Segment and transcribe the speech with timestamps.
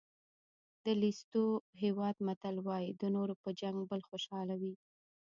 [0.85, 1.43] د لېسوتو
[1.83, 4.73] هېواد متل وایي د نورو په جنګ بل خوشحاله وي.